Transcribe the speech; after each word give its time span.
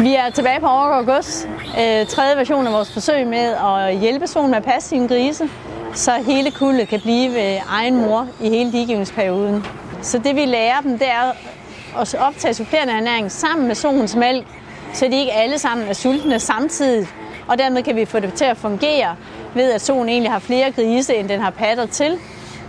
Vi 0.00 0.14
er 0.14 0.30
tilbage 0.30 0.60
på 0.60 0.66
Overgaard 0.66 1.06
Gods. 1.06 1.48
Øh, 1.78 2.06
tredje 2.06 2.36
version 2.36 2.66
af 2.66 2.72
vores 2.72 2.92
forsøg 2.92 3.26
med 3.26 3.54
at 3.54 3.98
hjælpe 3.98 4.26
solen 4.26 4.50
med 4.50 4.58
at 4.58 4.64
passe 4.64 4.88
sine 4.88 5.08
grise, 5.08 5.48
så 5.94 6.10
hele 6.26 6.50
kuldet 6.50 6.88
kan 6.88 7.00
blive 7.00 7.34
ved 7.34 7.58
egen 7.68 7.96
mor 7.96 8.28
i 8.40 8.48
hele 8.48 8.70
ligegivningsperioden. 8.70 9.66
Så 10.02 10.18
det 10.18 10.36
vi 10.36 10.44
lærer 10.44 10.80
dem, 10.80 10.98
det 10.98 11.08
er 11.08 11.32
at 12.00 12.14
optage 12.20 12.54
supplerende 12.54 12.92
ernæring 12.92 13.32
sammen 13.32 13.66
med 13.66 13.74
solens 13.74 14.16
mælk, 14.16 14.46
så 14.92 15.04
de 15.04 15.20
ikke 15.20 15.32
alle 15.32 15.58
sammen 15.58 15.88
er 15.88 15.92
sultne 15.92 16.38
samtidig. 16.38 17.08
Og 17.48 17.58
dermed 17.58 17.82
kan 17.82 17.96
vi 17.96 18.04
få 18.04 18.20
det 18.20 18.34
til 18.34 18.44
at 18.44 18.56
fungere 18.56 19.16
ved, 19.54 19.72
at 19.72 19.80
solen 19.80 20.08
egentlig 20.08 20.32
har 20.32 20.38
flere 20.38 20.72
grise, 20.72 21.14
end 21.14 21.28
den 21.28 21.40
har 21.40 21.50
patter 21.50 21.86
til, 21.86 22.18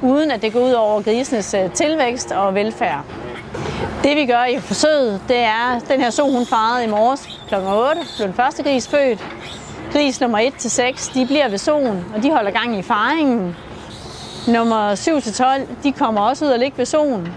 uden 0.02 0.32
at 0.32 0.42
det 0.42 0.54
går 0.54 0.60
ud 0.60 0.72
over 0.72 1.02
grisenes 1.02 1.54
øh, 1.54 1.72
tilvækst 1.72 2.32
og 2.32 2.56
velfærd. 2.56 3.06
Det 4.04 4.16
vi 4.16 4.26
gør 4.26 4.46
i 4.46 4.60
forsøget, 4.60 5.22
det 5.28 5.38
er, 5.38 5.80
den 5.90 6.02
her 6.02 6.10
so, 6.10 6.32
hun 6.32 6.46
farede 6.46 6.84
i 6.84 6.88
morges 6.88 7.40
kl. 7.48 7.56
8, 7.56 8.02
blev 8.18 8.28
den 8.28 8.36
første 8.36 8.64
gris 8.64 8.88
født. 8.88 9.20
Gris 9.94 10.22
nummer 10.22 10.40
1-6, 10.40 11.14
de 11.14 11.26
bliver 11.26 11.50
ved 11.50 11.58
solen, 11.58 12.06
og 12.16 12.24
de 12.24 12.32
holder 12.32 12.52
gang 12.52 12.80
i 12.80 12.82
faringen. 12.82 13.56
Nummer 14.48 14.96
7-12, 14.96 15.84
de 15.84 15.92
kommer 15.92 16.22
også 16.22 16.46
ud 16.46 16.50
og 16.50 16.60
ligge 16.60 16.78
ved 16.78 16.86
solen. 16.86 17.34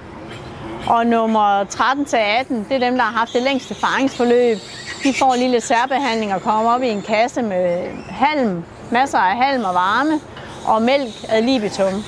Og 0.86 1.06
nummer 1.06 1.64
13-18, 1.64 2.54
det 2.54 2.72
er 2.72 2.78
dem, 2.78 2.96
der 2.96 3.02
har 3.02 3.18
haft 3.18 3.32
det 3.32 3.42
længste 3.42 3.74
faringsforløb. 3.74 4.58
De 5.04 5.14
får 5.18 5.34
en 5.34 5.40
lille 5.40 5.60
særbehandling 5.60 6.34
og 6.34 6.42
kommer 6.42 6.74
op 6.74 6.82
i 6.82 6.88
en 6.88 7.02
kasse 7.02 7.42
med 7.42 7.88
halm, 8.10 8.64
masser 8.90 9.18
af 9.18 9.36
halm 9.36 9.64
og 9.64 9.74
varme, 9.74 10.20
og 10.66 10.82
mælk 10.82 11.14
ad 11.28 11.42
libitum. 11.42 12.04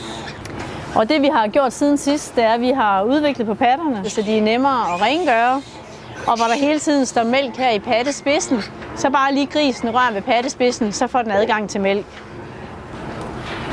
Og 0.95 1.09
det 1.09 1.23
vi 1.23 1.27
har 1.27 1.47
gjort 1.49 1.73
siden 1.73 1.97
sidst, 1.97 2.37
det 2.37 2.45
er, 2.45 2.53
at 2.53 2.61
vi 2.61 2.71
har 2.71 3.03
udviklet 3.03 3.47
på 3.47 3.55
patterne, 3.55 4.11
så 4.11 4.23
de 4.23 4.39
er 4.39 4.43
nemmere 4.43 4.95
at 4.95 5.03
rengøre. 5.03 5.63
Og 6.27 6.37
hvor 6.37 6.47
der 6.47 6.55
hele 6.55 6.79
tiden 6.79 7.07
står 7.07 7.25
mælk 7.25 7.57
her 7.57 7.71
i 7.71 7.79
pattespidsen, 7.79 8.63
så 8.97 9.11
bare 9.11 9.35
lige 9.35 9.47
grisen 9.47 9.95
rører 9.95 10.13
ved 10.13 10.23
pattespidsen, 10.23 10.93
så 10.93 11.07
får 11.07 11.23
den 11.23 11.31
adgang 11.31 11.71
til 11.71 11.81
mælk. 11.81 12.07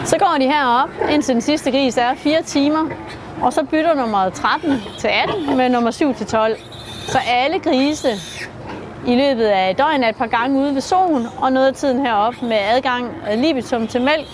Så 0.06 0.18
går 0.18 0.36
de 0.40 0.46
herop, 0.46 0.90
indtil 1.12 1.34
den 1.34 1.42
sidste 1.42 1.72
gris 1.72 1.98
er 1.98 2.16
4 2.16 2.42
timer, 2.44 2.90
og 3.42 3.54
så 3.54 3.64
bytter 3.64 3.94
nummer 3.94 4.30
13 4.30 4.82
til 5.00 5.08
18 5.08 5.58
med 5.58 5.70
nummer 5.70 5.92
7 5.92 6.14
til 6.14 6.26
12. 6.26 6.58
Så 7.08 7.18
alle 7.28 7.60
grise 7.60 8.10
i 9.08 9.16
løbet 9.16 9.44
af 9.44 9.76
døgnet 9.76 10.06
er 10.06 10.10
et 10.10 10.16
par 10.16 10.28
gange 10.28 10.60
ude 10.60 10.74
ved 10.74 10.82
solen, 10.82 11.28
og 11.38 11.52
noget 11.52 11.68
af 11.68 11.74
tiden 11.74 12.06
heroppe 12.06 12.46
med 12.46 12.58
adgang 12.58 13.12
øh, 13.32 13.40
libitum 13.40 13.88
til 13.88 14.02
mælk, 14.02 14.28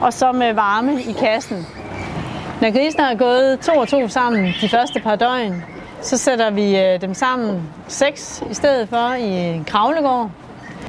og 0.00 0.12
så 0.12 0.32
med 0.32 0.52
varme 0.52 1.02
i 1.02 1.12
kassen. 1.12 1.66
Når 2.62 2.72
grisene 2.72 3.04
har 3.04 3.14
gået 3.14 3.60
to 3.60 3.72
og 3.72 3.88
to 3.88 4.08
sammen 4.08 4.54
de 4.60 4.68
første 4.68 5.00
par 5.00 5.16
døgn, 5.16 5.64
så 6.02 6.18
sætter 6.18 6.50
vi 6.50 6.78
øh, 6.78 7.00
dem 7.00 7.14
sammen 7.14 7.62
seks 7.88 8.42
i 8.50 8.54
stedet 8.54 8.88
for 8.88 9.14
i 9.14 9.28
en 9.28 9.64
kravlegård. 9.64 10.30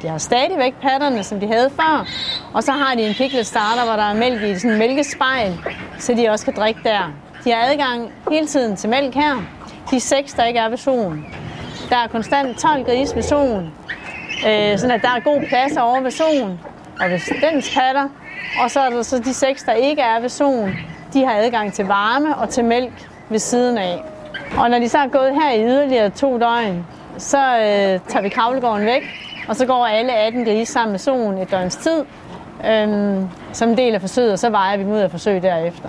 De 0.02 0.08
har 0.08 0.18
stadigvæk 0.18 0.74
patterne, 0.82 1.24
som 1.24 1.40
de 1.40 1.46
havde 1.46 1.70
før, 1.70 2.06
og 2.54 2.62
så 2.62 2.72
har 2.72 2.94
de 2.94 3.02
en 3.02 3.14
piglet 3.14 3.46
starter, 3.46 3.84
hvor 3.84 3.92
der 3.92 4.02
er 4.02 4.14
mælk 4.14 4.42
i 4.42 4.58
sådan 4.58 4.70
en 4.70 4.78
mælkespejl, 4.78 5.58
så 5.98 6.14
de 6.14 6.28
også 6.28 6.44
kan 6.44 6.54
drikke 6.56 6.80
der. 6.84 7.12
De 7.44 7.50
har 7.50 7.72
adgang 7.72 8.12
hele 8.30 8.46
tiden 8.46 8.76
til 8.76 8.90
mælk 8.90 9.14
her. 9.14 9.42
De 9.90 10.00
seks, 10.00 10.32
der 10.32 10.44
ikke 10.44 10.58
er 10.58 10.68
ved 10.68 10.76
solen. 10.76 11.26
Der 11.90 11.96
er 11.96 12.06
konstant 12.08 12.58
12 12.58 12.84
grise 12.84 13.16
ved 13.16 13.22
solen, 13.22 13.72
øh, 14.48 14.78
sådan 14.78 14.90
at 14.90 15.02
der 15.02 15.08
er 15.08 15.20
god 15.20 15.42
plads 15.48 15.76
over 15.76 16.00
ved 16.00 16.10
solen 16.10 16.60
og 17.00 17.10
ved 17.10 17.50
dens 17.50 17.74
patter. 17.74 18.08
Og 18.62 18.70
så 18.70 18.80
er 18.80 18.90
der 18.90 19.02
så 19.02 19.18
de 19.18 19.34
seks, 19.34 19.62
der 19.62 19.72
ikke 19.72 20.02
er 20.02 20.20
ved 20.20 20.28
solen, 20.28 20.76
de 21.12 21.24
har 21.24 21.34
adgang 21.34 21.72
til 21.72 21.86
varme 21.86 22.36
og 22.36 22.48
til 22.48 22.64
mælk 22.64 23.08
ved 23.28 23.38
siden 23.38 23.78
af. 23.78 24.02
Og 24.58 24.70
når 24.70 24.78
de 24.78 24.88
så 24.88 24.98
er 24.98 25.08
gået 25.08 25.34
her 25.34 25.52
i 25.52 25.64
yderligere 25.64 26.10
to 26.10 26.38
døgn, 26.38 26.86
så 27.18 27.38
øh, 27.38 28.00
tager 28.08 28.22
vi 28.22 28.28
kravlegården 28.28 28.86
væk, 28.86 29.02
og 29.48 29.56
så 29.56 29.66
går 29.66 29.86
alle 29.86 30.12
18 30.12 30.44
grise 30.44 30.72
sammen 30.72 30.92
med 30.92 30.98
solen 30.98 31.38
et 31.38 31.50
døgns 31.50 31.76
tid, 31.76 32.04
øh, 32.66 33.18
som 33.52 33.68
en 33.68 33.76
del 33.76 33.94
af 33.94 34.00
forsøget, 34.00 34.32
og 34.32 34.38
så 34.38 34.50
vejer 34.50 34.76
vi 34.76 34.82
dem 34.82 34.92
ud 34.92 34.98
af 34.98 35.10
forsøg 35.10 35.42
derefter. 35.42 35.88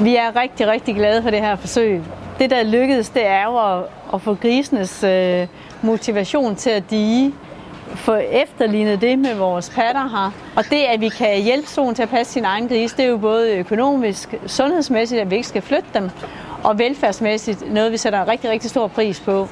Vi 0.00 0.16
er 0.16 0.36
rigtig, 0.36 0.66
rigtig 0.66 0.94
glade 0.94 1.22
for 1.22 1.30
det 1.30 1.40
her 1.40 1.56
forsøg. 1.56 2.02
Det, 2.38 2.50
der 2.50 2.62
lykkedes, 2.62 3.08
det 3.08 3.26
er 3.26 3.44
jo 3.44 3.78
at, 3.78 3.84
at 4.14 4.20
få 4.20 4.34
grisenes 4.34 5.04
øh, 5.04 5.46
motivation 5.82 6.56
til 6.56 6.70
at 6.70 6.90
dige 6.90 7.34
få 7.94 8.14
efterlignet 8.14 9.00
det 9.00 9.18
med 9.18 9.34
vores 9.34 9.70
patter 9.70 10.08
her. 10.08 10.30
Og 10.56 10.64
det, 10.70 10.76
at 10.76 11.00
vi 11.00 11.08
kan 11.08 11.42
hjælpe 11.42 11.68
solen 11.68 11.94
til 11.94 12.02
at 12.02 12.08
passe 12.08 12.32
sin 12.32 12.44
egen 12.44 12.68
gris, 12.68 12.92
det 12.92 13.04
er 13.04 13.08
jo 13.08 13.16
både 13.16 13.56
økonomisk, 13.56 14.34
sundhedsmæssigt, 14.46 15.20
at 15.20 15.30
vi 15.30 15.36
ikke 15.36 15.48
skal 15.48 15.62
flytte 15.62 15.88
dem, 15.94 16.10
og 16.64 16.78
velfærdsmæssigt 16.78 17.72
noget, 17.74 17.92
vi 17.92 17.96
sætter 17.96 18.28
rigtig, 18.28 18.50
rigtig 18.50 18.70
stor 18.70 18.86
pris 18.86 19.20
på. 19.20 19.48